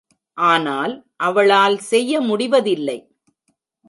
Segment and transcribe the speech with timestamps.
[0.37, 0.93] ஆனால்
[1.17, 2.97] அவளால் செய்ய முடிவதில்லை.